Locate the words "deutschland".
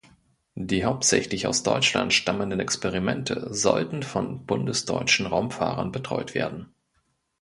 1.61-2.11